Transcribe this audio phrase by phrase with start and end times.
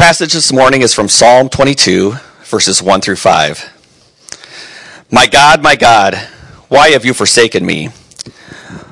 [0.00, 2.14] passage this morning is from Psalm 22,
[2.44, 5.06] verses 1 through 5.
[5.10, 6.14] My God, my God,
[6.68, 7.88] why have you forsaken me?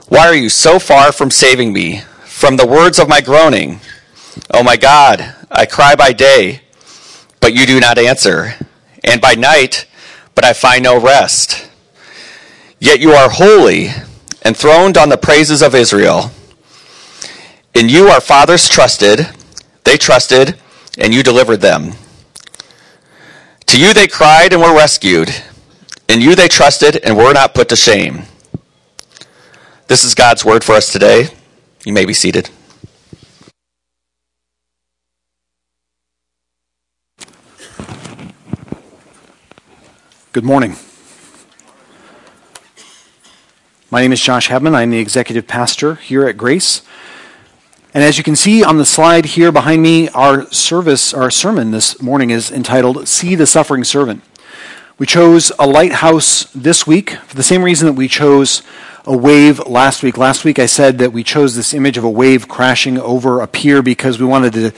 [0.09, 3.81] Why are you so far from saving me from the words of my groaning?
[4.51, 6.61] Oh my God, I cry by day,
[7.41, 8.53] but you do not answer,
[9.03, 9.87] and by night,
[10.35, 11.71] but I find no rest.
[12.81, 13.89] Yet you are holy,
[14.45, 16.33] enthroned on the praises of Israel.
[17.73, 19.27] In you our fathers trusted,
[19.85, 20.59] they trusted,
[20.97, 21.93] and you delivered them.
[23.67, 25.29] To you they cried and were rescued.
[26.09, 28.23] In you they trusted and were not put to shame.
[29.89, 31.29] This is God's word for us today.
[31.85, 32.51] You may be seated.
[40.33, 40.77] Good morning.
[43.91, 44.75] My name is Josh Hebman.
[44.75, 46.83] I'm the executive pastor here at Grace.
[47.99, 51.73] And as you can see on the slide here behind me, our service, our sermon
[51.73, 54.23] this morning is entitled See the Suffering Servant.
[54.99, 58.63] We chose a lighthouse this week for the same reason that we chose
[59.05, 60.17] a wave last week.
[60.17, 63.49] Last week I said that we chose this image of a wave crashing over a
[63.49, 64.71] pier because we wanted to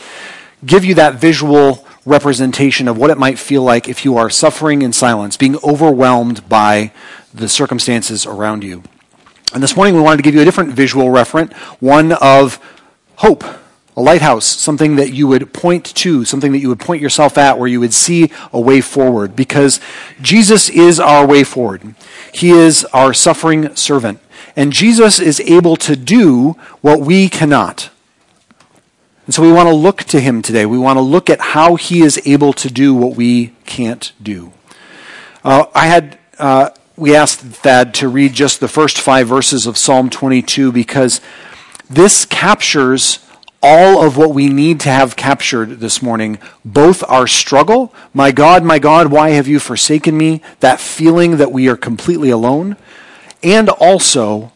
[0.65, 4.81] give you that visual representation of what it might feel like if you are suffering
[4.81, 6.91] in silence, being overwhelmed by
[7.35, 8.83] the circumstances around you.
[9.53, 12.59] And this morning we wanted to give you a different visual referent, one of
[13.21, 13.45] hope,
[13.99, 17.59] a lighthouse, something that you would point to, something that you would point yourself at,
[17.59, 19.37] where you would see a way forward.
[19.37, 19.79] Because
[20.23, 21.95] Jesus is our way forward.
[22.33, 24.21] He is our suffering servant.
[24.57, 27.91] And Jesus is able to do what we cannot.
[29.27, 30.65] And so we want to look to him today.
[30.65, 34.53] We want to look at how he is able to do what we can't do.
[35.45, 36.19] Uh, I had.
[36.39, 41.21] Uh, we asked Thad to read just the first five verses of Psalm 22 because
[41.91, 43.19] this captures
[43.63, 48.65] all of what we need to have captured this morning both our struggle, my God,
[48.65, 50.41] my God, why have you forsaken me?
[50.61, 52.77] That feeling that we are completely alone,
[53.43, 54.53] and also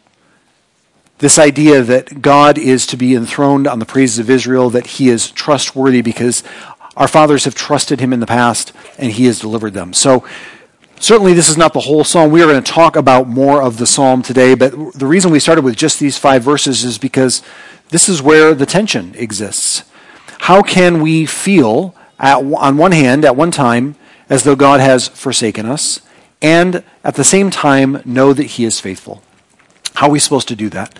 [1.19, 5.09] this idea that God is to be enthroned on the praises of Israel, that he
[5.09, 6.43] is trustworthy because
[6.97, 9.93] our fathers have trusted him in the past and he has delivered them.
[9.93, 10.25] So,
[11.04, 12.31] Certainly, this is not the whole psalm.
[12.31, 15.38] We are going to talk about more of the psalm today, but the reason we
[15.38, 17.42] started with just these five verses is because
[17.91, 19.84] this is where the tension exists.
[20.38, 23.97] How can we feel, at, on one hand, at one time,
[24.31, 26.00] as though God has forsaken us,
[26.41, 29.22] and at the same time know that He is faithful?
[29.97, 30.98] How are we supposed to do that?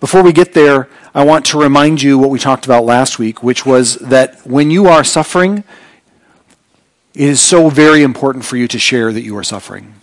[0.00, 3.42] Before we get there, I want to remind you what we talked about last week,
[3.42, 5.62] which was that when you are suffering,
[7.14, 9.94] it is so very important for you to share that you are suffering.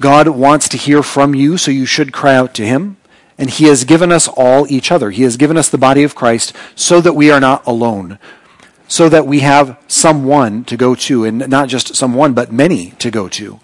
[0.00, 2.96] God wants to hear from you, so you should cry out to Him.
[3.38, 5.10] And He has given us all each other.
[5.10, 8.18] He has given us the body of Christ so that we are not alone,
[8.86, 13.10] so that we have someone to go to, and not just someone, but many to
[13.10, 13.60] go to.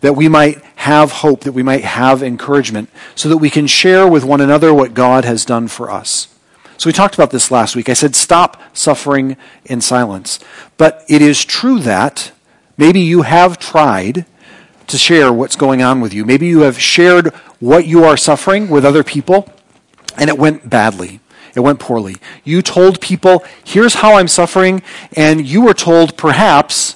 [0.00, 4.06] That we might have hope, that we might have encouragement, so that we can share
[4.06, 6.28] with one another what God has done for us.
[6.78, 7.88] So we talked about this last week.
[7.88, 10.38] I said, stop suffering in silence.
[10.76, 12.30] But it is true that
[12.76, 14.26] maybe you have tried
[14.86, 16.24] to share what's going on with you.
[16.24, 19.52] Maybe you have shared what you are suffering with other people,
[20.16, 21.18] and it went badly.
[21.56, 22.14] It went poorly.
[22.44, 24.80] You told people, here's how I'm suffering,
[25.16, 26.94] and you were told perhaps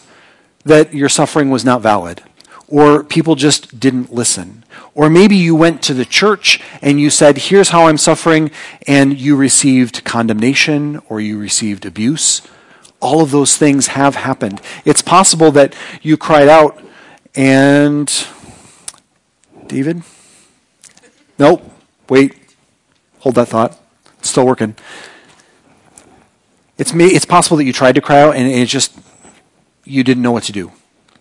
[0.65, 2.23] that your suffering was not valid,
[2.73, 4.65] or people just didn't listen.
[4.95, 8.51] Or maybe you went to the church and you said, Here's how I'm suffering,
[8.89, 12.41] and you received condemnation or you received abuse.
[12.99, 14.63] All of those things have happened.
[14.87, 16.83] It's possible that you cried out
[17.35, 18.11] and.
[19.67, 20.03] David?
[21.39, 21.71] Nope.
[22.09, 22.35] Wait.
[23.19, 23.79] Hold that thought.
[24.19, 24.77] It's still working.
[26.79, 28.97] It's, me, it's possible that you tried to cry out and it just,
[29.85, 30.73] you didn't know what to do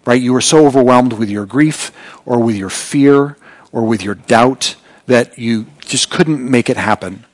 [0.05, 0.21] right?
[0.21, 1.91] You were so overwhelmed with your grief
[2.25, 3.37] or with your fear
[3.71, 4.75] or with your doubt
[5.07, 7.25] that you just couldn't make it happen.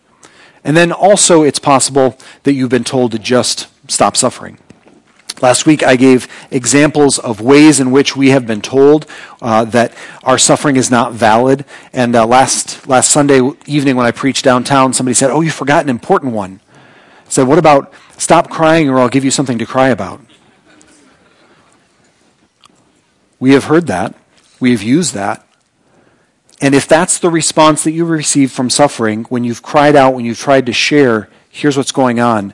[0.63, 4.57] And then also, it's possible that you've been told to just stop suffering.
[5.39, 9.05] Last week, I gave examples of ways in which we have been told
[9.39, 9.93] uh, that
[10.23, 11.63] our suffering is not valid.
[11.93, 15.83] And uh, last, last Sunday evening, when I preached downtown, somebody said, Oh, you forgot
[15.83, 16.59] an important one.
[16.73, 20.21] I said, What about stop crying or I'll give you something to cry about?
[23.39, 24.15] We have heard that.
[24.59, 25.45] We have used that.
[26.59, 30.25] And if that's the response that you receive from suffering, when you've cried out, when
[30.25, 32.53] you've tried to share, here's what's going on,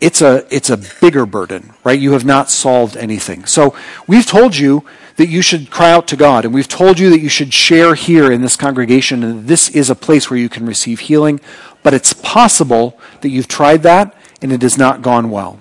[0.00, 1.98] it's a, it's a bigger burden, right?
[1.98, 3.44] You have not solved anything.
[3.46, 3.74] So
[4.06, 4.84] we've told you
[5.16, 7.96] that you should cry out to God, and we've told you that you should share
[7.96, 11.40] here in this congregation, and this is a place where you can receive healing.
[11.82, 15.58] But it's possible that you've tried that and it has not gone well.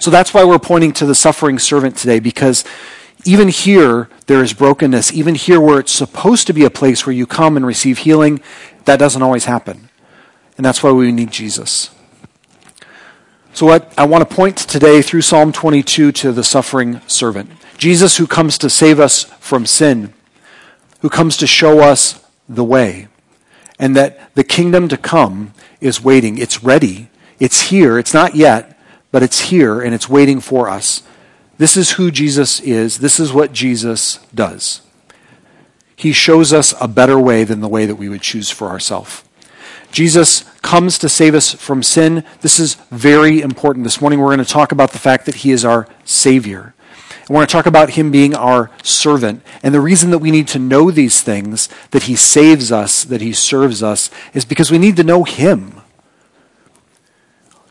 [0.00, 2.64] So that's why we're pointing to the suffering servant today, because
[3.24, 5.12] even here there is brokenness.
[5.12, 8.40] Even here where it's supposed to be a place where you come and receive healing,
[8.84, 9.88] that doesn't always happen.
[10.56, 11.90] And that's why we need Jesus.
[13.52, 17.50] So what I want to point today through Psalm 22 to the suffering servant.
[17.76, 20.12] Jesus who comes to save us from sin,
[21.00, 23.08] who comes to show us the way,
[23.78, 26.38] and that the kingdom to come is waiting.
[26.38, 27.08] It's ready.
[27.38, 27.98] It's here.
[27.98, 28.78] It's not yet,
[29.10, 31.02] but it's here and it's waiting for us.
[31.56, 32.98] This is who Jesus is.
[32.98, 34.80] This is what Jesus does.
[35.96, 39.22] He shows us a better way than the way that we would choose for ourselves.
[39.92, 42.24] Jesus comes to save us from sin.
[42.40, 43.84] This is very important.
[43.84, 46.74] This morning we're going to talk about the fact that he is our Savior.
[47.28, 49.42] We're going to talk about him being our servant.
[49.62, 53.20] And the reason that we need to know these things, that he saves us, that
[53.20, 55.80] he serves us, is because we need to know him.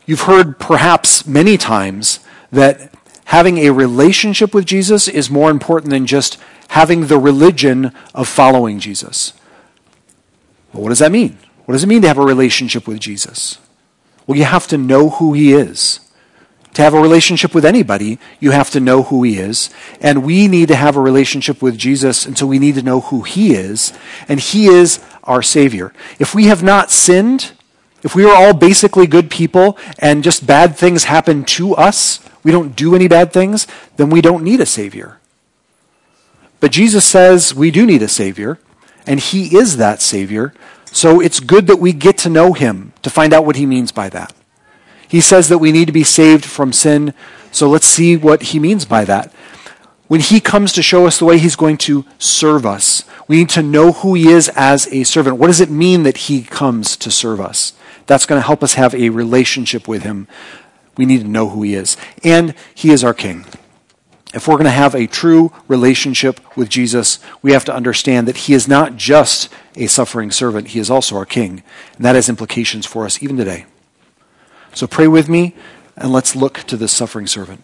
[0.06, 2.20] You've heard perhaps many times
[2.50, 2.92] that
[3.24, 6.38] having a relationship with Jesus is more important than just
[6.68, 9.32] having the religion of following Jesus.
[10.72, 11.38] Well, what does that mean?
[11.64, 13.58] What does it mean to have a relationship with Jesus?
[14.26, 16.00] Well, you have to know who he is.
[16.74, 19.70] To have a relationship with anybody, you have to know who he is.
[20.00, 23.00] And we need to have a relationship with Jesus and so we need to know
[23.00, 23.92] who he is.
[24.28, 25.92] And he is our Savior.
[26.18, 27.52] If we have not sinned,
[28.04, 32.52] if we are all basically good people and just bad things happen to us, we
[32.52, 33.66] don't do any bad things,
[33.96, 35.18] then we don't need a Savior.
[36.60, 38.58] But Jesus says we do need a Savior,
[39.06, 40.52] and He is that Savior.
[40.92, 43.90] So it's good that we get to know Him to find out what He means
[43.90, 44.34] by that.
[45.08, 47.14] He says that we need to be saved from sin,
[47.50, 49.32] so let's see what He means by that.
[50.08, 53.50] When He comes to show us the way He's going to serve us, we need
[53.50, 55.38] to know who He is as a servant.
[55.38, 57.72] What does it mean that He comes to serve us?
[58.06, 60.28] That's going to help us have a relationship with Him.
[60.96, 61.96] We need to know who He is.
[62.22, 63.46] And He is our King.
[64.34, 68.36] If we're going to have a true relationship with Jesus, we have to understand that
[68.36, 71.62] He is not just a suffering servant, He is also our King.
[71.96, 73.66] And that has implications for us even today.
[74.72, 75.54] So pray with me,
[75.96, 77.62] and let's look to this suffering servant.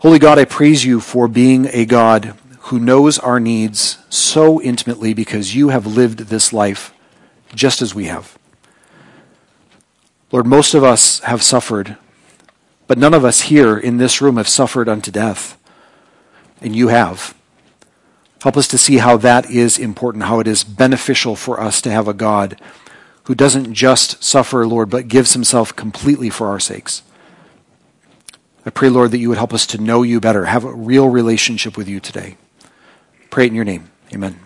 [0.00, 5.14] Holy God, I praise you for being a God who knows our needs so intimately
[5.14, 6.92] because you have lived this life
[7.54, 8.36] just as we have.
[10.32, 11.96] Lord, most of us have suffered,
[12.86, 15.58] but none of us here in this room have suffered unto death.
[16.60, 17.34] And you have.
[18.42, 21.90] Help us to see how that is important, how it is beneficial for us to
[21.90, 22.60] have a God
[23.24, 27.02] who doesn't just suffer, Lord, but gives himself completely for our sakes.
[28.64, 31.08] I pray, Lord, that you would help us to know you better, have a real
[31.08, 32.36] relationship with you today.
[33.30, 33.90] Pray in your name.
[34.12, 34.38] Amen.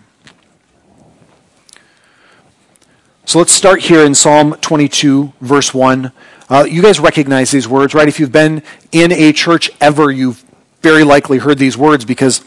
[3.27, 6.13] So let's start here in Psalm 22, verse 1.
[6.49, 8.07] Uh, you guys recognize these words, right?
[8.07, 8.63] If you've been
[8.93, 10.45] in a church ever, you've
[10.81, 12.41] very likely heard these words because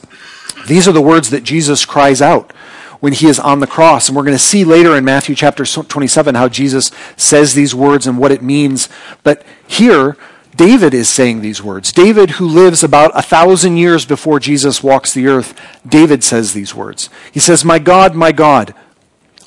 [0.69, 2.53] these are the words that Jesus cries out
[3.01, 4.09] when he is on the cross.
[4.09, 8.07] And we're going to see later in Matthew chapter 27 how Jesus says these words
[8.07, 8.89] and what it means.
[9.23, 10.17] But here,
[10.57, 11.93] David is saying these words.
[11.93, 16.75] David, who lives about a thousand years before Jesus walks the earth, David says these
[16.75, 17.11] words.
[17.31, 18.75] He says, My God, my God,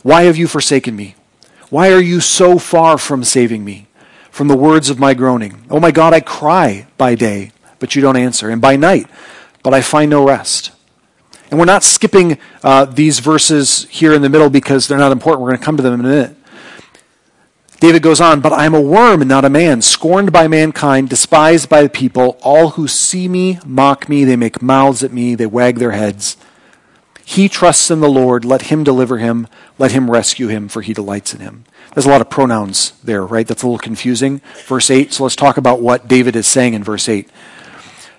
[0.04, 1.16] why have you forsaken me?
[1.74, 3.88] Why are you so far from saving me?
[4.30, 5.66] From the words of my groaning.
[5.72, 9.08] Oh my God, I cry by day, but you don't answer, and by night,
[9.64, 10.72] but I find no rest.
[11.50, 15.42] And we're not skipping uh, these verses here in the middle because they're not important.
[15.42, 16.38] We're going to come to them in a minute.
[17.80, 21.10] David goes on, but I am a worm and not a man, scorned by mankind,
[21.10, 22.38] despised by the people.
[22.44, 26.38] All who see me mock me, they make mouths at me, they wag their heads.
[27.26, 28.44] He trusts in the Lord.
[28.44, 29.48] Let him deliver him.
[29.78, 31.66] Let him rescue him, for he delights in him.
[31.94, 33.48] There's a lot of pronouns there, right?
[33.48, 34.42] That's a little confusing.
[34.66, 35.14] Verse 8.
[35.14, 37.30] So let's talk about what David is saying in verse 8.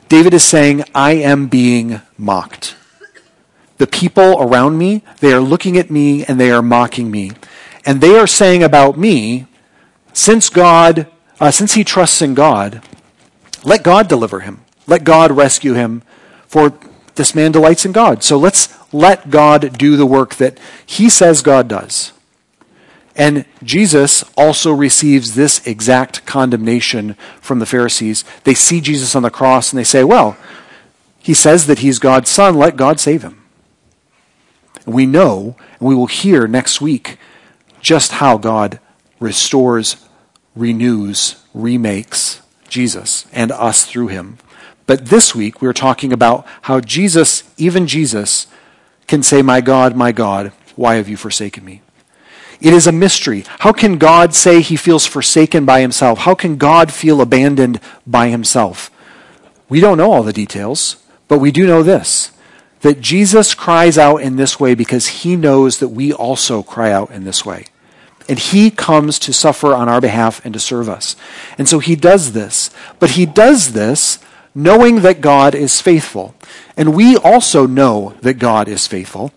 [0.08, 2.76] David is saying, I am being mocked.
[3.78, 7.32] The people around me, they are looking at me and they are mocking me.
[7.84, 9.46] And they are saying about me,
[10.12, 11.08] since God,
[11.40, 12.82] uh, since he trusts in God,
[13.64, 14.64] let God deliver him.
[14.86, 16.02] Let God rescue him,
[16.46, 16.78] for
[17.16, 18.22] this man delights in God.
[18.22, 22.12] So let's let God do the work that he says God does.
[23.16, 28.24] And Jesus also receives this exact condemnation from the Pharisees.
[28.42, 30.36] They see Jesus on the cross and they say, well,
[31.18, 33.42] he says that he's God's son, let God save him.
[34.84, 37.18] And we know, and we will hear next week,
[37.80, 38.80] just how God
[39.20, 39.96] restores,
[40.56, 44.38] renews, remakes Jesus and us through him.
[44.86, 48.46] But this week, we're talking about how Jesus, even Jesus,
[49.06, 51.82] can say, My God, my God, why have you forsaken me?
[52.60, 53.44] It is a mystery.
[53.60, 56.20] How can God say he feels forsaken by himself?
[56.20, 58.90] How can God feel abandoned by himself?
[59.68, 60.96] We don't know all the details,
[61.28, 62.30] but we do know this
[62.80, 67.10] that Jesus cries out in this way because he knows that we also cry out
[67.10, 67.64] in this way.
[68.28, 71.16] And he comes to suffer on our behalf and to serve us.
[71.56, 72.68] And so he does this.
[72.98, 74.18] But he does this
[74.54, 76.34] knowing that God is faithful.
[76.76, 79.32] And we also know that God is faithful.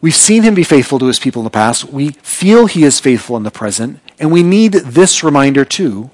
[0.00, 1.84] We've seen him be faithful to his people in the past.
[1.84, 4.00] We feel he is faithful in the present.
[4.18, 6.10] And we need this reminder too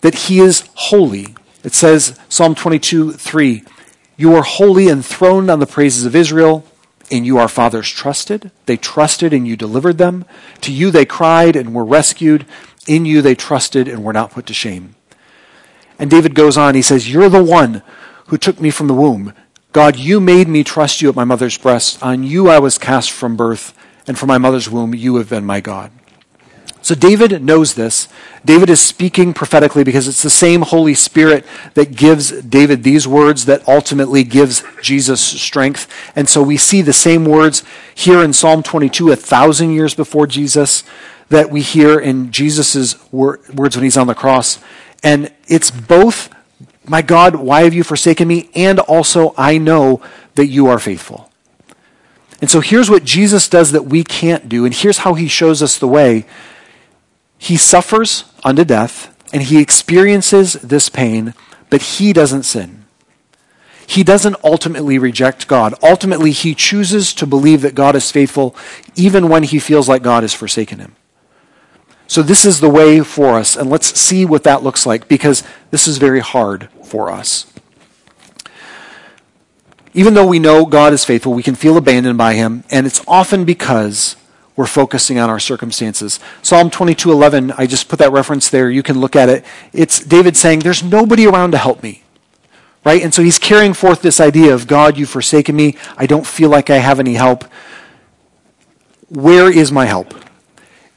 [0.00, 1.34] that he is holy.
[1.62, 3.62] It says, Psalm 22 3,
[4.16, 6.64] You are holy, enthroned on the praises of Israel.
[7.10, 8.50] In you our fathers trusted.
[8.66, 10.24] They trusted and you delivered them.
[10.62, 12.44] To you they cried and were rescued.
[12.86, 14.94] In you they trusted and were not put to shame.
[15.98, 17.82] And David goes on, he says, You're the one
[18.26, 19.32] who took me from the womb.
[19.72, 22.02] God, you made me trust you at my mother's breast.
[22.02, 23.74] On you I was cast from birth,
[24.06, 25.90] and from my mother's womb you have been my God.
[26.80, 28.08] So David knows this.
[28.44, 33.44] David is speaking prophetically because it's the same Holy Spirit that gives David these words
[33.44, 35.86] that ultimately gives Jesus strength.
[36.16, 37.62] And so we see the same words
[37.94, 40.84] here in Psalm 22, a thousand years before Jesus,
[41.28, 44.58] that we hear in Jesus' words when he's on the cross.
[45.02, 46.28] And it's both,
[46.84, 48.50] my God, why have you forsaken me?
[48.54, 50.02] And also, I know
[50.34, 51.30] that you are faithful.
[52.40, 55.62] And so here's what Jesus does that we can't do, and here's how he shows
[55.62, 56.24] us the way.
[57.36, 61.34] He suffers unto death, and he experiences this pain,
[61.70, 62.84] but he doesn't sin.
[63.86, 65.74] He doesn't ultimately reject God.
[65.82, 68.54] Ultimately, he chooses to believe that God is faithful,
[68.94, 70.94] even when he feels like God has forsaken him.
[72.08, 75.42] So, this is the way for us, and let's see what that looks like because
[75.70, 77.52] this is very hard for us.
[79.92, 83.02] Even though we know God is faithful, we can feel abandoned by him, and it's
[83.06, 84.16] often because
[84.56, 86.18] we're focusing on our circumstances.
[86.40, 88.70] Psalm 22:11, I just put that reference there.
[88.70, 89.44] You can look at it.
[89.74, 92.02] It's David saying, "There's nobody around to help me."
[92.84, 93.02] Right?
[93.02, 95.76] And so he's carrying forth this idea of God, you've forsaken me.
[95.98, 97.44] I don't feel like I have any help.
[99.10, 100.14] Where is my help?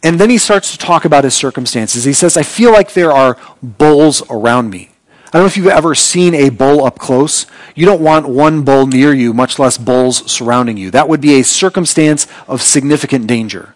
[0.03, 2.03] And then he starts to talk about his circumstances.
[2.03, 4.89] He says, I feel like there are bulls around me.
[5.27, 7.46] I don't know if you've ever seen a bull up close.
[7.75, 10.91] You don't want one bull near you, much less bulls surrounding you.
[10.91, 13.75] That would be a circumstance of significant danger.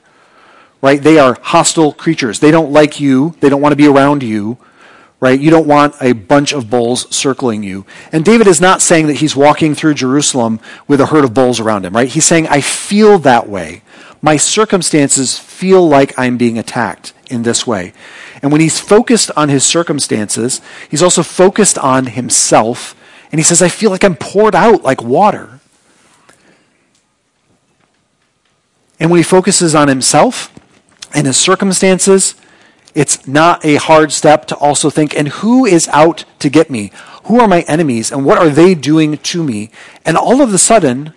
[0.82, 1.02] Right?
[1.02, 2.40] They are hostile creatures.
[2.40, 3.36] They don't like you.
[3.40, 4.58] They don't want to be around you.
[5.22, 5.40] Right?
[5.40, 7.86] You don't want a bunch of bulls circling you.
[8.12, 11.60] And David is not saying that he's walking through Jerusalem with a herd of bulls
[11.62, 12.10] around him, right?
[12.10, 13.82] He's saying, I feel that way
[14.26, 17.94] my circumstances feel like I'm being attacked in this way.
[18.42, 22.96] And when he's focused on his circumstances, he's also focused on himself.
[23.32, 25.60] And he says, I feel like I'm poured out like water.
[29.00, 30.54] And when he focuses on himself
[31.14, 32.36] and his circumstances,
[32.94, 36.92] it's not a hard step to also think, and who is out to get me?
[37.26, 38.12] Who are my enemies?
[38.12, 39.70] And what are they doing to me?
[40.06, 41.14] And all of a sudden,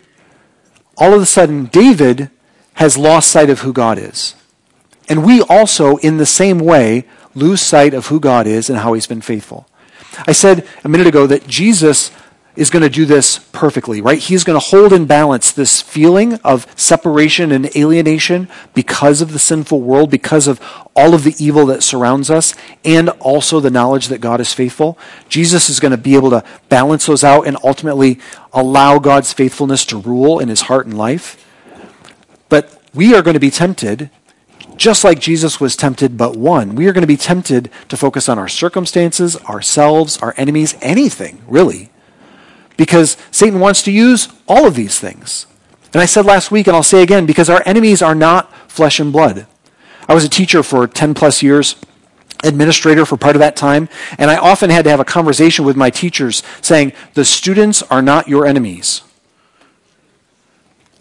[0.96, 2.30] all of a sudden, David
[2.78, 4.36] has lost sight of who God is.
[5.08, 8.92] And we also, in the same way, lose sight of who God is and how
[8.92, 9.66] he's been faithful.
[10.28, 12.12] I said a minute ago that Jesus
[12.54, 14.20] is going to do this perfectly, right?
[14.20, 19.40] He's going to hold in balance this feeling of separation and alienation because of the
[19.40, 20.60] sinful world, because of
[20.94, 22.54] all of the evil that surrounds us,
[22.84, 24.96] and also the knowledge that God is faithful.
[25.28, 28.20] Jesus is going to be able to balance those out and ultimately
[28.52, 31.44] allow God's faithfulness to rule in his heart and life.
[32.48, 34.10] But we are going to be tempted,
[34.76, 36.74] just like Jesus was tempted but one.
[36.74, 41.42] We are going to be tempted to focus on our circumstances, ourselves, our enemies, anything,
[41.46, 41.90] really.
[42.76, 45.46] Because Satan wants to use all of these things.
[45.92, 49.00] And I said last week, and I'll say again, because our enemies are not flesh
[49.00, 49.46] and blood.
[50.08, 51.76] I was a teacher for 10 plus years,
[52.44, 55.76] administrator for part of that time, and I often had to have a conversation with
[55.76, 59.02] my teachers saying, the students are not your enemies.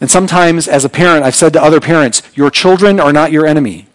[0.00, 3.46] And sometimes, as a parent, I've said to other parents, your children are not your
[3.46, 3.86] enemy.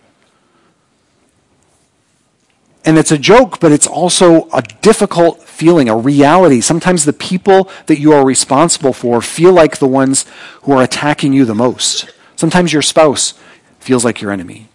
[2.86, 6.60] And it's a joke, but it's also a difficult feeling, a reality.
[6.60, 10.26] Sometimes the people that you are responsible for feel like the ones
[10.64, 12.14] who are attacking you the most.
[12.36, 13.36] Sometimes your spouse
[13.80, 14.68] feels like your enemy.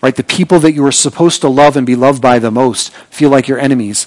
[0.00, 0.14] Right?
[0.14, 3.30] The people that you are supposed to love and be loved by the most feel
[3.30, 4.06] like your enemies.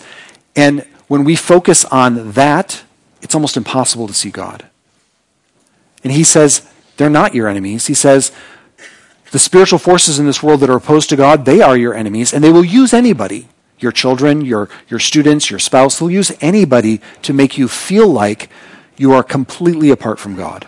[0.55, 2.83] And when we focus on that,
[3.21, 4.65] it's almost impossible to see God.
[6.05, 6.65] And he says,
[6.97, 7.87] they're not your enemies.
[7.87, 8.31] He says,
[9.31, 12.31] the spiritual forces in this world that are opposed to God, they are your enemies,
[12.31, 15.99] and they will use anybody your children, your, your students, your spouse.
[15.99, 18.49] They'll use anybody to make you feel like
[18.97, 20.67] you are completely apart from God.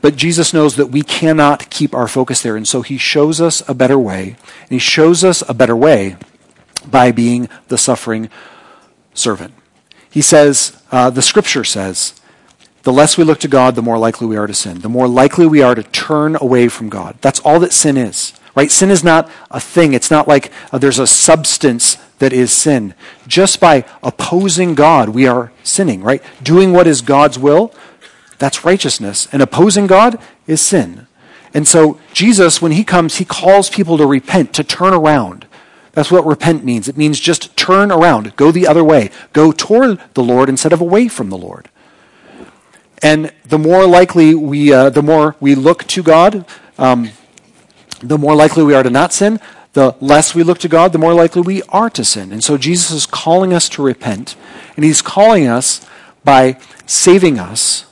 [0.00, 2.56] But Jesus knows that we cannot keep our focus there.
[2.56, 4.36] And so he shows us a better way.
[4.60, 6.16] And he shows us a better way
[6.86, 8.30] by being the suffering
[9.14, 9.52] servant.
[10.08, 12.15] He says, uh, the scripture says,
[12.86, 14.78] the less we look to God, the more likely we are to sin.
[14.78, 17.18] The more likely we are to turn away from God.
[17.20, 18.32] That's all that sin is.
[18.54, 18.70] Right?
[18.70, 19.92] Sin is not a thing.
[19.92, 22.94] It's not like uh, there's a substance that is sin.
[23.26, 26.22] Just by opposing God, we are sinning, right?
[26.40, 27.74] Doing what is God's will,
[28.38, 29.26] that's righteousness.
[29.32, 31.08] And opposing God is sin.
[31.52, 35.44] And so Jesus, when he comes, he calls people to repent, to turn around.
[35.90, 36.86] That's what repent means.
[36.86, 40.80] It means just turn around, go the other way, go toward the Lord instead of
[40.80, 41.68] away from the Lord.
[43.02, 46.46] And the more likely we, uh, the more we look to God,
[46.78, 47.10] um,
[48.00, 49.40] the more likely we are to not sin.
[49.72, 52.32] The less we look to God, the more likely we are to sin.
[52.32, 54.34] And so Jesus is calling us to repent,
[54.74, 55.86] and he's calling us
[56.24, 57.84] by saving us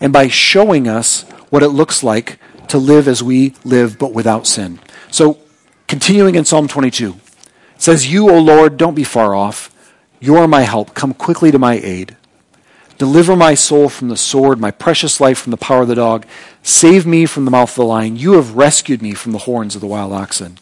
[0.00, 2.38] and by showing us what it looks like
[2.68, 4.80] to live as we live but without sin.
[5.10, 5.38] So,
[5.88, 7.16] continuing in Psalm 22, it
[7.78, 9.74] says, You, O Lord, don't be far off.
[10.20, 10.94] You are my help.
[10.94, 12.16] Come quickly to my aid.
[13.00, 16.26] Deliver my soul from the sword, my precious life from the power of the dog.
[16.62, 18.16] Save me from the mouth of the lion.
[18.16, 20.58] You have rescued me from the horns of the wild oxen.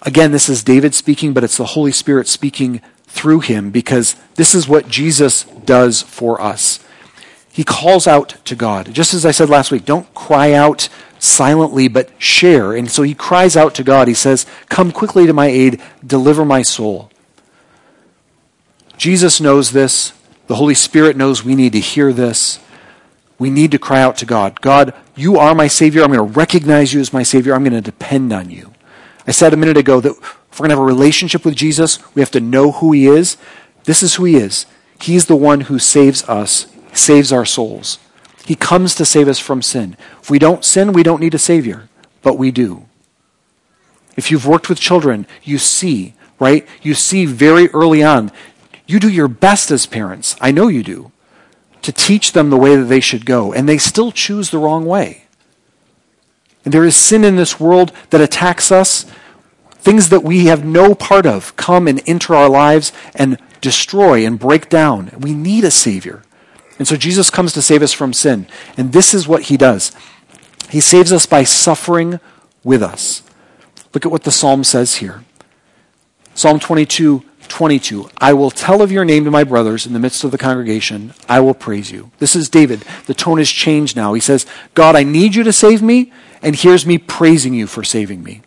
[0.00, 4.54] Again, this is David speaking, but it's the Holy Spirit speaking through him because this
[4.54, 6.82] is what Jesus does for us.
[7.52, 8.94] He calls out to God.
[8.94, 12.72] Just as I said last week, don't cry out silently, but share.
[12.72, 14.08] And so he cries out to God.
[14.08, 17.10] He says, Come quickly to my aid, deliver my soul.
[18.96, 20.14] Jesus knows this.
[20.46, 22.60] The Holy Spirit knows we need to hear this.
[23.38, 26.02] We need to cry out to God God, you are my Savior.
[26.02, 27.54] I'm going to recognize you as my Savior.
[27.54, 28.72] I'm going to depend on you.
[29.26, 31.98] I said a minute ago that if we're going to have a relationship with Jesus,
[32.14, 33.36] we have to know who He is.
[33.84, 34.66] This is who He is.
[35.00, 37.98] He's the one who saves us saves our souls.
[38.44, 39.96] He comes to save us from sin.
[40.20, 41.88] If we don't sin, we don't need a Savior,
[42.22, 42.86] but we do.
[44.16, 46.66] If you've worked with children, you see, right?
[46.82, 48.30] You see very early on,
[48.86, 51.12] you do your best as parents, I know you do,
[51.82, 54.84] to teach them the way that they should go, and they still choose the wrong
[54.84, 55.24] way.
[56.64, 59.04] And there is sin in this world that attacks us.
[59.72, 64.38] Things that we have no part of come and enter our lives and destroy and
[64.38, 65.10] break down.
[65.18, 66.22] We need a Savior.
[66.78, 68.46] And so Jesus comes to save us from sin.
[68.76, 69.92] And this is what he does
[70.70, 72.18] He saves us by suffering
[72.62, 73.22] with us.
[73.92, 75.22] Look at what the psalm says here
[76.34, 78.10] Psalm 22 22.
[78.18, 81.14] I will tell of your name to my brothers in the midst of the congregation.
[81.28, 82.10] I will praise you.
[82.18, 82.80] This is David.
[83.06, 84.14] The tone has changed now.
[84.14, 87.84] He says, God, I need you to save me, and here's me praising you for
[87.84, 88.42] saving me.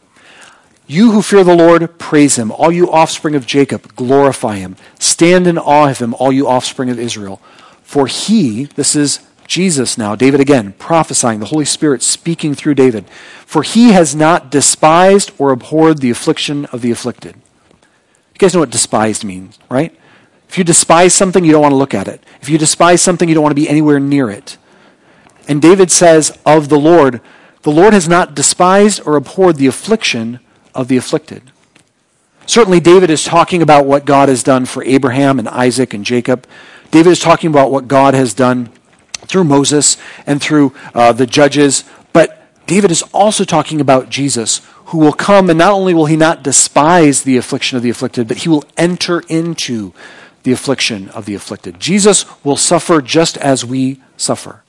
[0.87, 2.51] You who fear the Lord, praise him.
[2.51, 4.77] All you offspring of Jacob, glorify him.
[4.99, 7.41] Stand in awe of him, all you offspring of Israel.
[7.83, 13.09] For he, this is Jesus now, David again, prophesying, the Holy Spirit speaking through David.
[13.45, 17.35] For he has not despised or abhorred the affliction of the afflicted.
[18.37, 19.97] You guys know what despised means, right?
[20.47, 22.23] If you despise something, you don't want to look at it.
[22.39, 24.59] If you despise something, you don't want to be anywhere near it.
[25.47, 27.19] And David says of the Lord,
[27.63, 30.39] the Lord has not despised or abhorred the affliction
[30.75, 31.51] of the afflicted.
[32.45, 36.45] Certainly, David is talking about what God has done for Abraham and Isaac and Jacob.
[36.91, 38.69] David is talking about what God has done
[39.25, 39.97] through Moses
[40.27, 41.85] and through uh, the judges,
[42.67, 46.43] David is also talking about Jesus, who will come, and not only will he not
[46.43, 49.93] despise the affliction of the afflicted, but he will enter into
[50.43, 51.79] the affliction of the afflicted.
[51.79, 54.63] Jesus will suffer just as we suffer.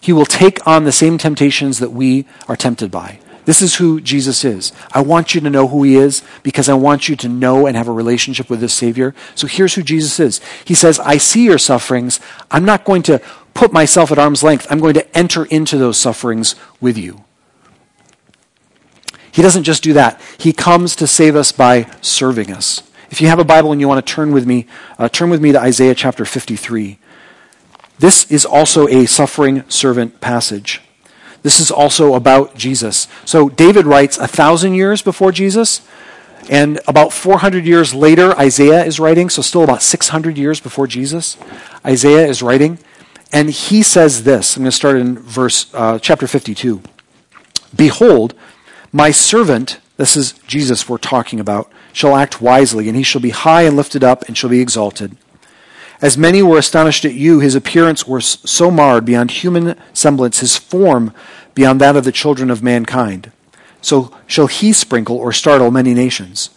[0.00, 3.20] He will take on the same temptations that we are tempted by.
[3.44, 4.72] This is who Jesus is.
[4.92, 7.76] I want you to know who he is because I want you to know and
[7.76, 9.14] have a relationship with this Savior.
[9.34, 10.40] So here's who Jesus is.
[10.64, 12.20] He says, I see your sufferings.
[12.50, 13.20] I'm not going to
[13.54, 14.66] put myself at arm's length.
[14.70, 17.24] I'm going to enter into those sufferings with you.
[19.32, 20.20] He doesn't just do that.
[20.38, 22.82] He comes to save us by serving us.
[23.10, 24.66] If you have a Bible and you want to turn with me,
[24.98, 26.98] uh, turn with me to Isaiah chapter 53.
[27.98, 30.80] This is also a suffering servant passage.
[31.42, 33.08] This is also about Jesus.
[33.24, 35.82] So David writes a thousand years before Jesus,
[36.48, 41.36] and about 400 years later, Isaiah is writing, so still about 600 years before Jesus,
[41.84, 42.78] Isaiah is writing,
[43.32, 44.56] and he says this.
[44.56, 46.82] I'm going to start in verse uh, chapter 52.
[47.74, 48.34] Behold,
[48.92, 53.30] my servant, this is Jesus we're talking about, shall act wisely, and he shall be
[53.30, 55.16] high and lifted up, and shall be exalted.
[56.02, 60.56] As many were astonished at you, his appearance was so marred beyond human semblance, his
[60.56, 61.12] form
[61.54, 63.30] beyond that of the children of mankind.
[63.82, 66.50] So shall he sprinkle or startle many nations.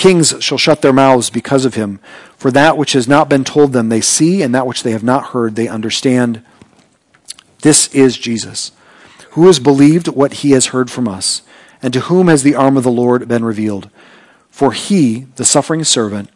[0.00, 2.00] Kings shall shut their mouths because of him,
[2.34, 5.04] for that which has not been told them they see, and that which they have
[5.04, 6.42] not heard they understand.
[7.60, 8.72] This is Jesus,
[9.32, 11.42] who has believed what he has heard from us,
[11.82, 13.90] and to whom has the arm of the Lord been revealed.
[14.48, 16.30] For he, the suffering servant,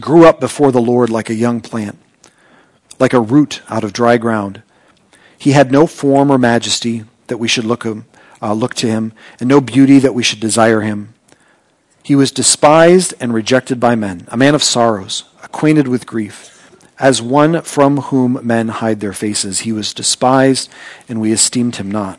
[0.00, 2.00] grew up before the Lord like a young plant,
[2.98, 4.60] like a root out of dry ground.
[5.38, 8.06] He had no form or majesty that we should look, him,
[8.42, 11.14] uh, look to him, and no beauty that we should desire him.
[12.02, 16.48] He was despised and rejected by men, a man of sorrows, acquainted with grief.
[16.98, 20.68] As one from whom men hide their faces, he was despised,
[21.08, 22.18] and we esteemed him not.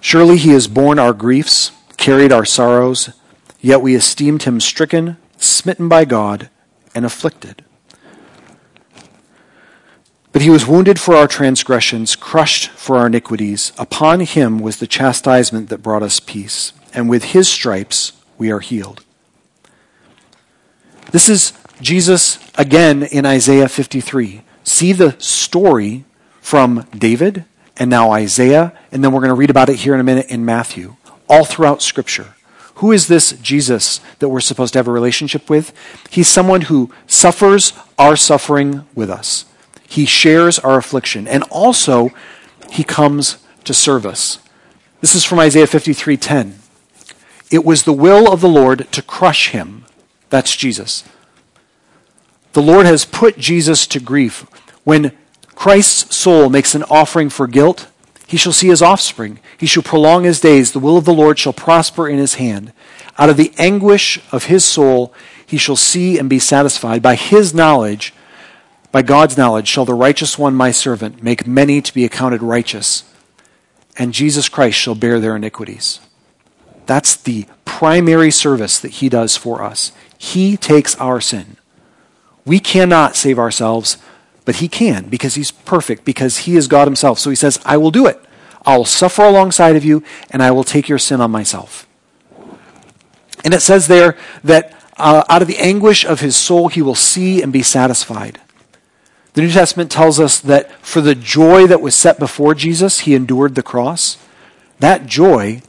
[0.00, 3.10] Surely he has borne our griefs, carried our sorrows,
[3.60, 6.50] yet we esteemed him stricken, smitten by God,
[6.94, 7.63] and afflicted.
[10.34, 13.72] But he was wounded for our transgressions, crushed for our iniquities.
[13.78, 18.58] Upon him was the chastisement that brought us peace, and with his stripes we are
[18.58, 19.04] healed.
[21.12, 24.42] This is Jesus again in Isaiah 53.
[24.64, 26.04] See the story
[26.40, 27.44] from David
[27.76, 30.26] and now Isaiah, and then we're going to read about it here in a minute
[30.26, 30.96] in Matthew,
[31.28, 32.34] all throughout Scripture.
[32.78, 35.72] Who is this Jesus that we're supposed to have a relationship with?
[36.10, 39.44] He's someone who suffers our suffering with us.
[39.88, 42.10] He shares our affliction, and also
[42.70, 44.38] he comes to serve us.
[45.00, 46.54] This is from Isaiah 53:10.
[47.50, 49.84] It was the will of the Lord to crush him
[50.34, 51.04] that's Jesus.
[52.54, 54.44] The Lord has put Jesus to grief.
[54.82, 55.12] When
[55.54, 57.86] Christ's soul makes an offering for guilt,
[58.26, 59.38] he shall see his offspring.
[59.56, 60.72] He shall prolong his days.
[60.72, 62.72] The will of the Lord shall prosper in his hand.
[63.16, 65.14] Out of the anguish of his soul,
[65.46, 67.00] he shall see and be satisfied.
[67.00, 68.12] By his knowledge,
[68.94, 73.02] by God's knowledge, shall the righteous one, my servant, make many to be accounted righteous,
[73.98, 75.98] and Jesus Christ shall bear their iniquities.
[76.86, 79.90] That's the primary service that he does for us.
[80.16, 81.56] He takes our sin.
[82.44, 83.98] We cannot save ourselves,
[84.44, 87.18] but he can because he's perfect, because he is God himself.
[87.18, 88.20] So he says, I will do it.
[88.64, 91.88] I'll suffer alongside of you, and I will take your sin on myself.
[93.42, 96.94] And it says there that uh, out of the anguish of his soul, he will
[96.94, 98.40] see and be satisfied.
[99.34, 103.14] The New Testament tells us that for the joy that was set before Jesus, he
[103.14, 104.16] endured the cross.
[104.78, 105.62] That joy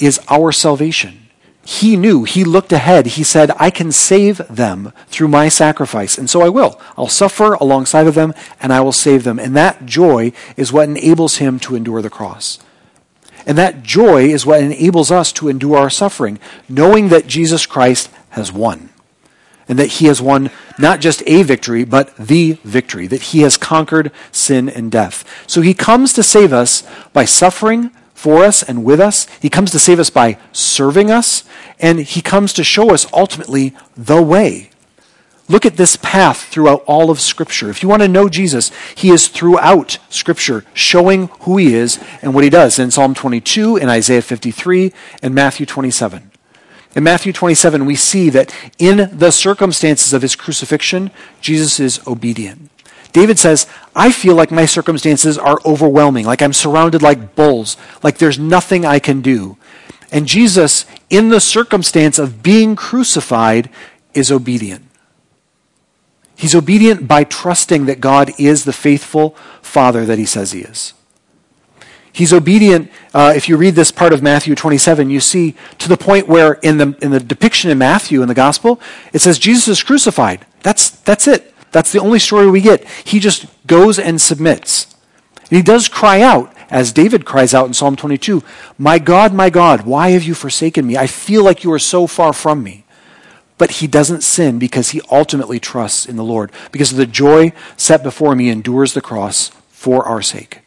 [0.00, 1.28] is our salvation.
[1.64, 3.06] He knew, he looked ahead.
[3.06, 6.78] He said, I can save them through my sacrifice, and so I will.
[6.96, 9.38] I'll suffer alongside of them, and I will save them.
[9.38, 12.58] And that joy is what enables him to endure the cross.
[13.46, 18.10] And that joy is what enables us to endure our suffering, knowing that Jesus Christ
[18.30, 18.89] has won.
[19.70, 23.56] And that he has won not just a victory, but the victory, that he has
[23.56, 25.24] conquered sin and death.
[25.46, 29.26] So he comes to save us by suffering for us and with us.
[29.40, 31.44] He comes to save us by serving us,
[31.78, 34.70] and he comes to show us ultimately the way.
[35.48, 37.70] Look at this path throughout all of Scripture.
[37.70, 42.34] If you want to know Jesus, he is throughout Scripture showing who he is and
[42.34, 46.29] what he does in Psalm 22, in Isaiah 53, and Matthew 27.
[46.96, 52.70] In Matthew 27, we see that in the circumstances of his crucifixion, Jesus is obedient.
[53.12, 58.18] David says, I feel like my circumstances are overwhelming, like I'm surrounded like bulls, like
[58.18, 59.56] there's nothing I can do.
[60.12, 63.70] And Jesus, in the circumstance of being crucified,
[64.14, 64.84] is obedient.
[66.34, 70.94] He's obedient by trusting that God is the faithful Father that he says he is.
[72.12, 72.90] He's obedient.
[73.14, 76.54] Uh, if you read this part of Matthew 27, you see to the point where
[76.54, 78.80] in the, in the depiction in Matthew in the gospel,
[79.12, 80.44] it says Jesus is crucified.
[80.62, 81.54] That's, that's it.
[81.72, 82.86] That's the only story we get.
[82.88, 84.94] He just goes and submits.
[85.36, 88.42] And he does cry out, as David cries out in Psalm 22
[88.78, 90.96] My God, my God, why have you forsaken me?
[90.96, 92.84] I feel like you are so far from me.
[93.58, 96.50] But he doesn't sin because he ultimately trusts in the Lord.
[96.72, 100.60] Because the joy set before me endures the cross for our sake.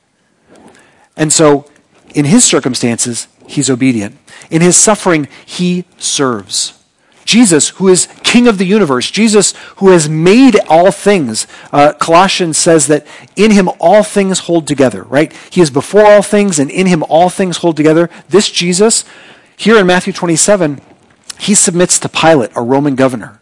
[1.16, 1.66] And so,
[2.14, 4.18] in his circumstances, he's obedient.
[4.50, 6.80] In his suffering, he serves.
[7.26, 11.48] Jesus, who is King of the universe, Jesus, who has made all things.
[11.72, 15.32] Uh, Colossians says that in him all things hold together, right?
[15.50, 18.10] He is before all things, and in him all things hold together.
[18.30, 19.06] This Jesus,
[19.56, 20.82] here in Matthew 27,
[21.40, 23.40] he submits to Pilate, a Roman governor.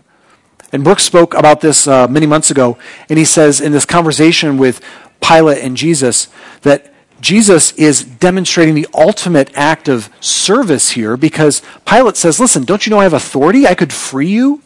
[0.72, 2.78] And Brooks spoke about this uh, many months ago,
[3.10, 4.80] and he says in this conversation with
[5.22, 6.30] Pilate and Jesus
[6.62, 6.91] that
[7.22, 12.90] Jesus is demonstrating the ultimate act of service here because Pilate says, Listen, don't you
[12.90, 13.68] know I have authority?
[13.68, 14.62] I could free you.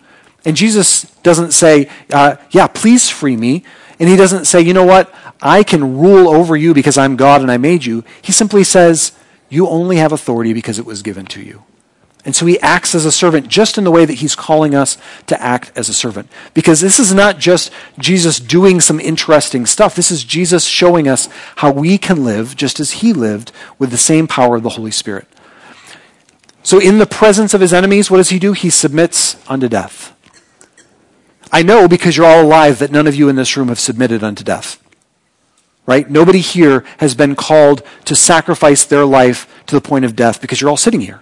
[0.45, 3.63] And Jesus doesn't say, uh, Yeah, please free me.
[3.99, 5.13] And he doesn't say, You know what?
[5.41, 8.03] I can rule over you because I'm God and I made you.
[8.21, 9.11] He simply says,
[9.49, 11.63] You only have authority because it was given to you.
[12.25, 14.97] And so he acts as a servant just in the way that he's calling us
[15.27, 16.27] to act as a servant.
[16.55, 19.95] Because this is not just Jesus doing some interesting stuff.
[19.95, 23.97] This is Jesus showing us how we can live just as he lived with the
[23.97, 25.27] same power of the Holy Spirit.
[26.63, 28.53] So in the presence of his enemies, what does he do?
[28.53, 30.11] He submits unto death.
[31.51, 34.23] I know because you're all alive that none of you in this room have submitted
[34.23, 34.81] unto death.
[35.85, 36.09] Right?
[36.09, 40.59] Nobody here has been called to sacrifice their life to the point of death because
[40.59, 41.21] you're all sitting here.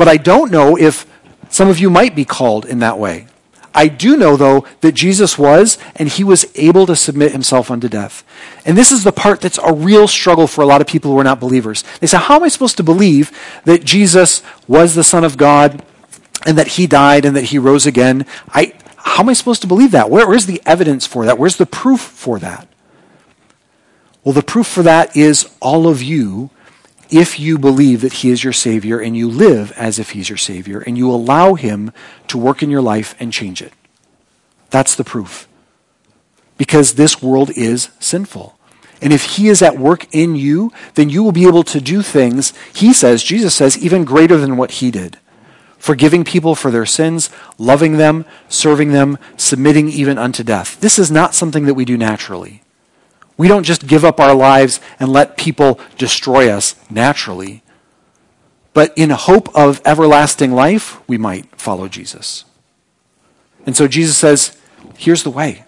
[0.00, 1.06] But I don't know if
[1.50, 3.26] some of you might be called in that way.
[3.74, 7.86] I do know, though, that Jesus was, and he was able to submit himself unto
[7.86, 8.24] death.
[8.64, 11.18] And this is the part that's a real struggle for a lot of people who
[11.18, 11.84] are not believers.
[12.00, 13.30] They say, How am I supposed to believe
[13.66, 15.84] that Jesus was the Son of God
[16.46, 18.24] and that he died and that he rose again?
[18.54, 20.08] I, how am I supposed to believe that?
[20.08, 21.38] Where, where's the evidence for that?
[21.38, 22.66] Where's the proof for that?
[24.24, 26.48] Well, the proof for that is all of you
[27.10, 30.38] if you believe that He is your Savior and you live as if He's your
[30.38, 31.92] Savior and you allow Him
[32.28, 33.72] to work in your life and change it.
[34.70, 35.48] That's the proof.
[36.56, 38.58] Because this world is sinful.
[39.02, 42.02] And if He is at work in you, then you will be able to do
[42.02, 45.18] things, He says, Jesus says, even greater than what He did.
[45.78, 50.78] Forgiving people for their sins, loving them, serving them, submitting even unto death.
[50.80, 52.62] This is not something that we do naturally.
[53.40, 57.62] We don't just give up our lives and let people destroy us naturally.
[58.74, 62.44] But in hope of everlasting life, we might follow Jesus.
[63.64, 64.58] And so Jesus says,
[64.98, 65.64] here's the way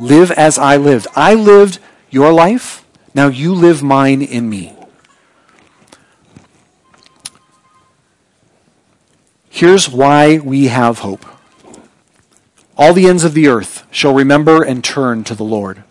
[0.00, 1.06] live as I lived.
[1.14, 1.78] I lived
[2.10, 4.74] your life, now you live mine in me.
[9.48, 11.24] Here's why we have hope.
[12.76, 15.84] All the ends of the earth shall remember and turn to the Lord.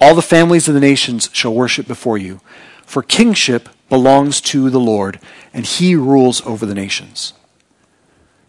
[0.00, 2.40] All the families of the nations shall worship before you,
[2.86, 5.20] for kingship belongs to the Lord,
[5.52, 7.34] and he rules over the nations.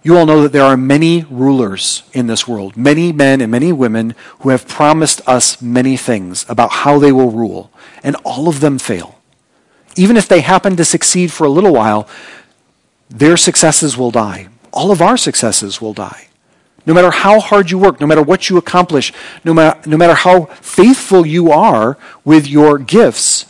[0.04, 3.72] You all know that there are many rulers in this world, many men and many
[3.72, 8.62] women who have promised us many things about how they will rule, and all of
[8.62, 9.20] them fail.
[9.96, 12.08] Even if they happen to succeed for a little while,
[13.10, 14.48] their successes will die.
[14.72, 16.30] All of our successes will die.
[16.86, 19.14] No matter how hard you work, no matter what you accomplish,
[19.44, 23.46] no matter, no matter how faithful you are with your gifts,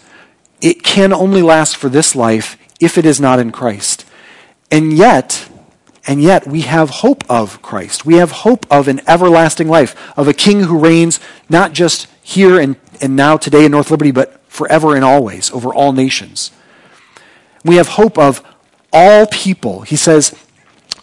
[0.62, 4.06] it can only last for this life if it is not in Christ.
[4.70, 5.50] And yet,
[6.08, 8.06] and yet we have hope of Christ.
[8.06, 12.60] We have hope of an everlasting life, of a king who reigns not just here
[12.60, 16.52] and, and now today in North Liberty, but forever and always over all nations.
[17.64, 18.44] We have hope of
[18.92, 19.82] all people.
[19.82, 20.36] He says,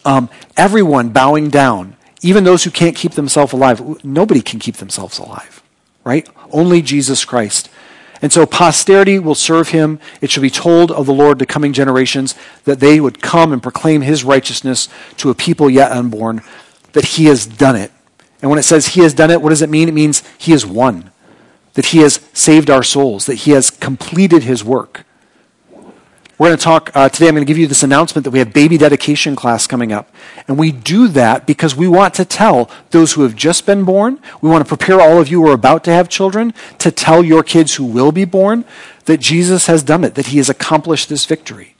[0.04, 5.18] um, everyone bowing down even those who can't keep themselves alive, nobody can keep themselves
[5.18, 5.62] alive,
[6.04, 6.28] right?
[6.50, 7.70] Only Jesus Christ.
[8.20, 10.00] And so posterity will serve him.
[10.20, 13.62] It shall be told of the Lord to coming generations that they would come and
[13.62, 16.42] proclaim his righteousness to a people yet unborn,
[16.92, 17.92] that he has done it.
[18.42, 19.88] And when it says he has done it, what does it mean?
[19.88, 21.10] It means he has won,
[21.74, 25.04] that he has saved our souls, that he has completed his work.
[26.38, 27.26] We're going to talk uh, today.
[27.26, 30.08] I'm going to give you this announcement that we have baby dedication class coming up.
[30.46, 34.20] And we do that because we want to tell those who have just been born,
[34.40, 37.24] we want to prepare all of you who are about to have children to tell
[37.24, 38.64] your kids who will be born
[39.06, 41.74] that Jesus has done it, that he has accomplished this victory.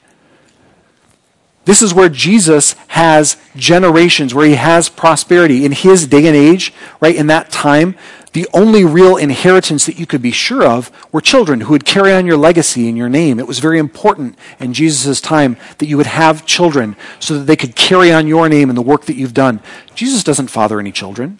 [1.63, 5.63] This is where Jesus has generations, where he has prosperity.
[5.63, 7.95] In his day and age, right, in that time,
[8.33, 12.13] the only real inheritance that you could be sure of were children who would carry
[12.13, 13.39] on your legacy in your name.
[13.39, 17.55] It was very important in Jesus' time that you would have children so that they
[17.55, 19.61] could carry on your name and the work that you've done.
[19.95, 21.39] Jesus doesn't father any children,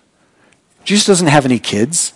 [0.83, 2.13] Jesus doesn't have any kids.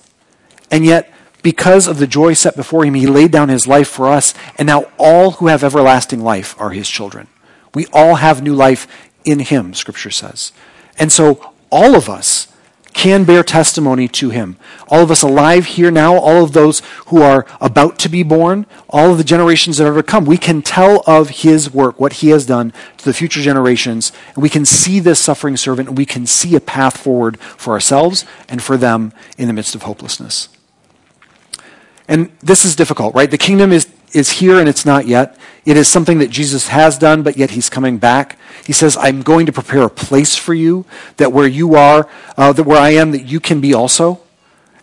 [0.71, 4.07] And yet, because of the joy set before him, he laid down his life for
[4.07, 7.27] us, and now all who have everlasting life are his children.
[7.75, 8.87] We all have new life
[9.25, 10.51] in him, Scripture says.
[10.97, 12.47] And so, all of us
[12.93, 14.57] can bear testimony to him.
[14.87, 18.65] All of us alive here now, all of those who are about to be born,
[18.89, 22.13] all of the generations that are to come, we can tell of his work, what
[22.13, 25.97] he has done to the future generations, and we can see this suffering servant, and
[25.97, 29.83] we can see a path forward for ourselves and for them in the midst of
[29.83, 30.49] hopelessness.
[32.07, 33.31] And this is difficult, right?
[33.31, 35.37] The kingdom is is here and it's not yet.
[35.65, 38.37] It is something that Jesus has done, but yet he's coming back.
[38.65, 40.85] He says, I'm going to prepare a place for you,
[41.17, 44.21] that where you are, uh, that where I am, that you can be also.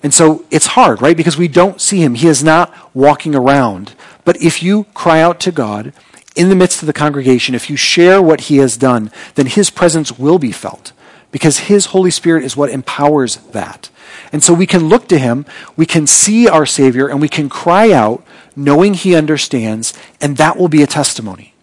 [0.02, 1.16] And so it's hard, right?
[1.16, 2.14] Because we don't see him.
[2.14, 3.94] He is not walking around.
[4.24, 5.92] But if you cry out to God
[6.34, 9.68] in the midst of the congregation, if you share what he has done, then his
[9.68, 10.92] presence will be felt.
[11.32, 13.90] Because his Holy Spirit is what empowers that.
[14.32, 15.44] And so we can look to him,
[15.76, 20.56] we can see our Savior, and we can cry out knowing He understands, and that
[20.56, 21.54] will be a testimony.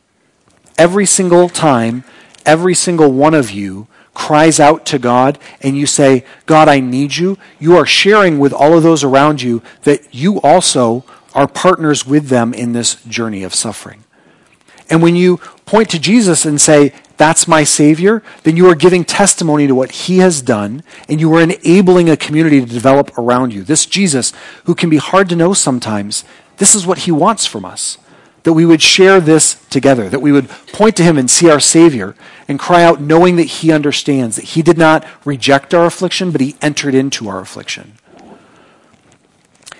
[0.77, 2.03] every single time,
[2.45, 7.17] every single one of you cries out to God and you say, God, I need
[7.17, 11.03] you, you are sharing with all of those around you that you also
[11.33, 14.03] are partners with them in this journey of suffering.
[14.89, 19.03] And when you point to Jesus and say, That's my Savior, then you are giving
[19.03, 23.53] testimony to what He has done, and you are enabling a community to develop around
[23.53, 23.63] you.
[23.63, 24.33] This Jesus,
[24.65, 26.23] who can be hard to know sometimes,
[26.57, 27.97] this is what He wants from us.
[28.43, 31.59] That we would share this together, that we would point to Him and see our
[31.59, 32.15] Savior
[32.47, 36.39] and cry out knowing that He understands, that He did not reject our affliction, but
[36.39, 37.93] He entered into our affliction.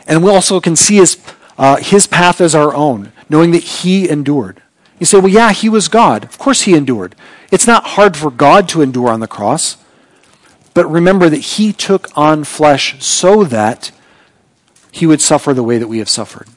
[0.07, 1.17] And we also can see His,
[1.57, 4.61] uh, his path as our own, knowing that He endured.
[4.99, 6.23] You say, well, yeah, he was God.
[6.23, 7.15] Of course he endured.
[7.51, 9.77] It's not hard for God to endure on the cross.
[10.73, 13.91] But remember that he took on flesh so that
[14.91, 16.47] he would suffer the way that we have suffered.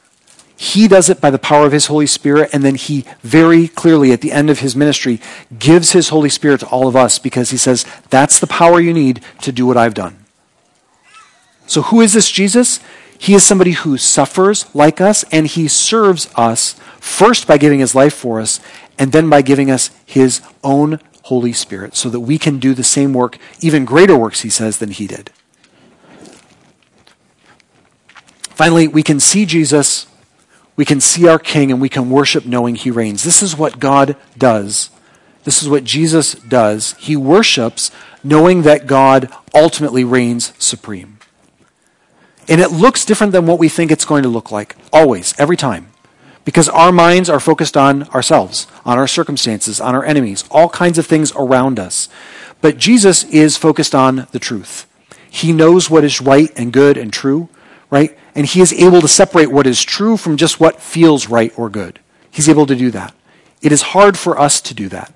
[0.57, 4.12] He does it by the power of his Holy Spirit, and then he very clearly,
[4.12, 5.18] at the end of his ministry,
[5.59, 8.92] gives his Holy Spirit to all of us because he says, That's the power you
[8.92, 10.26] need to do what I've done.
[11.66, 12.79] So, who is this Jesus?
[13.16, 17.94] He is somebody who suffers like us, and he serves us first by giving his
[17.94, 18.60] life for us,
[18.98, 22.84] and then by giving us his own Holy Spirit so that we can do the
[22.84, 25.30] same work, even greater works, he says, than he did.
[28.42, 30.06] Finally, we can see Jesus,
[30.76, 33.22] we can see our King, and we can worship knowing he reigns.
[33.22, 34.90] This is what God does.
[35.44, 36.94] This is what Jesus does.
[36.98, 37.90] He worships
[38.22, 41.18] knowing that God ultimately reigns supreme.
[42.48, 45.56] And it looks different than what we think it's going to look like, always, every
[45.56, 45.90] time
[46.44, 50.98] because our minds are focused on ourselves, on our circumstances, on our enemies, all kinds
[50.98, 52.09] of things around us.
[52.61, 54.87] But Jesus is focused on the truth.
[55.31, 57.48] He knows what is right and good and true,
[57.90, 58.16] right?
[58.35, 61.70] And he is able to separate what is true from just what feels right or
[61.70, 62.00] good.
[62.31, 63.14] He's able to do that.
[63.62, 65.12] It is hard for us to do that.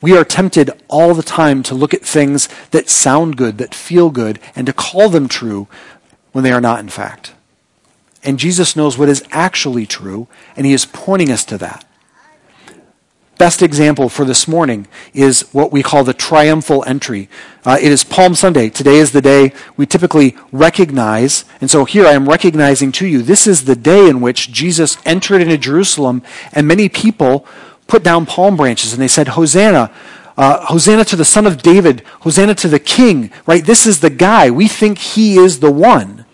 [0.00, 4.10] We are tempted all the time to look at things that sound good, that feel
[4.10, 5.68] good, and to call them true
[6.32, 7.34] when they are not, in fact.
[8.24, 11.84] And Jesus knows what is actually true, and he is pointing us to that.
[13.38, 17.28] Best example for this morning is what we call the triumphal entry.
[17.64, 18.70] Uh, it is Palm Sunday.
[18.70, 23.20] Today is the day we typically recognize, and so here I am recognizing to you
[23.20, 27.44] this is the day in which Jesus entered into Jerusalem, and many people
[27.88, 29.90] put down palm branches and they said, Hosanna,
[30.36, 33.64] uh, Hosanna to the Son of David, Hosanna to the King, right?
[33.64, 34.50] This is the guy.
[34.50, 36.26] We think he is the one.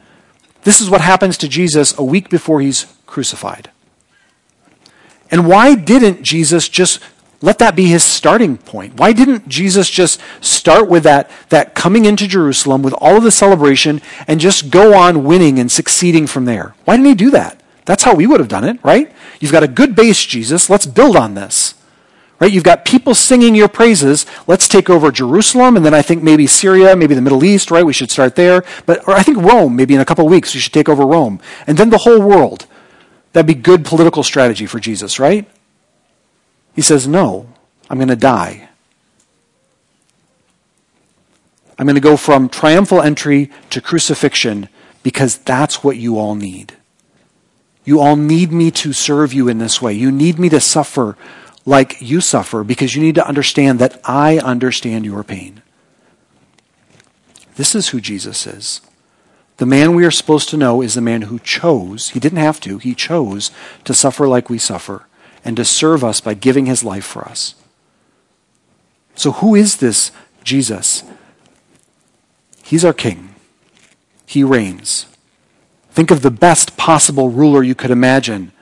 [0.69, 3.71] This is what happens to Jesus a week before he's crucified.
[5.31, 7.01] And why didn't Jesus just
[7.41, 8.99] let that be his starting point?
[8.99, 13.31] Why didn't Jesus just start with that, that coming into Jerusalem with all of the
[13.31, 16.75] celebration and just go on winning and succeeding from there?
[16.85, 17.63] Why didn't he do that?
[17.87, 19.11] That's how we would have done it, right?
[19.41, 20.69] You've got a good base, Jesus.
[20.69, 21.77] Let's build on this.
[22.41, 22.53] Right?
[22.53, 24.25] You've got people singing your praises.
[24.47, 27.85] Let's take over Jerusalem, and then I think maybe Syria, maybe the Middle East, right?
[27.85, 28.65] We should start there.
[28.87, 31.05] But, or I think Rome, maybe in a couple of weeks, we should take over
[31.05, 31.41] Rome.
[31.67, 32.67] And then the whole world.
[33.33, 35.49] That'd be good political strategy for Jesus, right?
[36.75, 37.49] He says, No,
[37.91, 38.69] I'm going to die.
[41.79, 44.69] I'm going to go from triumphal entry to crucifixion
[45.03, 46.77] because that's what you all need.
[47.85, 49.93] You all need me to serve you in this way.
[49.93, 51.17] You need me to suffer
[51.69, 55.61] like you suffer because you need to understand that I understand your pain.
[57.57, 58.81] This is who Jesus is.
[59.59, 62.59] The man we are supposed to know is the man who chose, he didn't have
[62.61, 63.51] to, he chose
[63.85, 65.05] to suffer like we suffer
[65.45, 67.55] and to serve us by giving his life for us.
[69.15, 70.11] So, who is this
[70.45, 71.03] Jesus?
[72.63, 73.35] He's our king.
[74.25, 75.05] He reigns.
[75.91, 78.53] Think of the best possible ruler you could imagine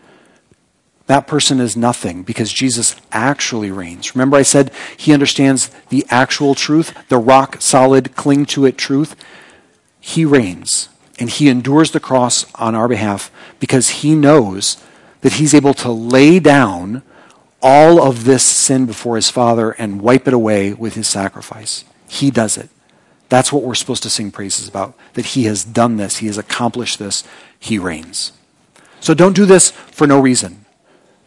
[1.07, 4.15] that person is nothing because Jesus actually reigns.
[4.15, 9.15] Remember, I said he understands the actual truth, the rock solid, cling to it truth.
[10.01, 10.89] He reigns
[11.19, 14.83] and he endures the cross on our behalf because he knows
[15.21, 17.03] that he's able to lay down
[17.63, 21.85] all of this sin before his Father and wipe it away with his sacrifice.
[22.09, 22.69] He does it.
[23.29, 26.39] That's what we're supposed to sing praises about, that he has done this, he has
[26.39, 27.25] accomplished this,
[27.59, 28.33] he reigns.
[29.01, 30.66] So don't do this for no reason.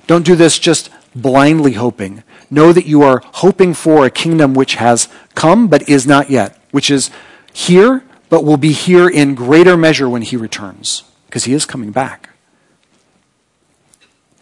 [0.10, 2.24] Don't do this just blindly hoping.
[2.50, 6.60] Know that you are hoping for a kingdom which has come but is not yet,
[6.72, 7.12] which is
[7.54, 11.92] here but will be here in greater measure when he returns, because he is coming
[11.92, 12.30] back.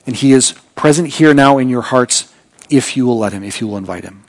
[0.06, 2.34] And he is present here now in your hearts
[2.70, 4.24] if you will let him, if you will invite him.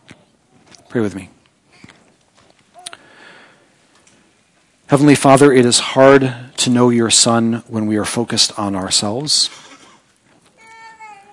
[0.88, 1.30] Pray with me.
[4.88, 9.50] Heavenly Father, it is hard to know your Son when we are focused on ourselves.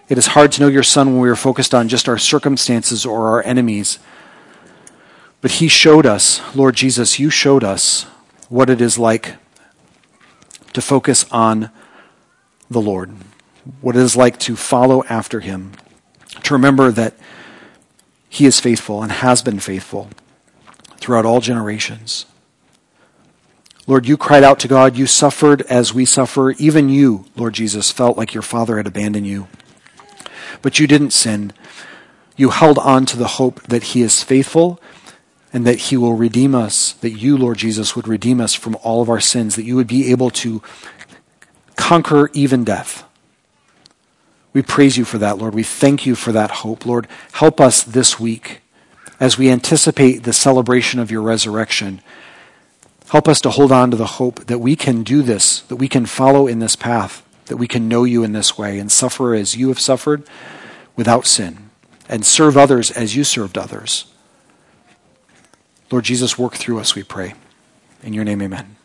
[0.07, 3.05] It is hard to know your Son when we are focused on just our circumstances
[3.05, 3.97] or our enemies.
[5.41, 8.03] But He showed us, Lord Jesus, you showed us
[8.47, 9.35] what it is like
[10.73, 11.71] to focus on
[12.69, 13.11] the Lord,
[13.81, 15.71] what it is like to follow after Him,
[16.43, 17.15] to remember that
[18.29, 20.09] He is faithful and has been faithful
[20.97, 22.27] throughout all generations.
[23.87, 24.97] Lord, you cried out to God.
[24.97, 26.51] You suffered as we suffer.
[26.51, 29.47] Even you, Lord Jesus, felt like your Father had abandoned you.
[30.61, 31.53] But you didn't sin.
[32.35, 34.81] You held on to the hope that He is faithful
[35.53, 39.01] and that He will redeem us, that you, Lord Jesus, would redeem us from all
[39.01, 40.61] of our sins, that you would be able to
[41.75, 43.03] conquer even death.
[44.53, 45.53] We praise you for that, Lord.
[45.53, 46.85] We thank you for that hope.
[46.85, 48.61] Lord, help us this week
[49.19, 52.01] as we anticipate the celebration of your resurrection.
[53.09, 55.87] Help us to hold on to the hope that we can do this, that we
[55.87, 59.33] can follow in this path, that we can know you in this way and suffer
[59.33, 60.23] as you have suffered
[60.95, 61.69] without sin,
[62.07, 64.05] and serve others as you served others.
[65.91, 67.33] Lord Jesus, work through us, we pray.
[68.01, 68.75] In your name, amen.